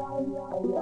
Yeah. 0.00 0.79